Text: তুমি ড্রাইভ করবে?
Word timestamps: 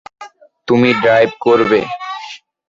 তুমি 0.67 0.89
ড্রাইভ 1.01 1.29
করবে? 1.45 1.79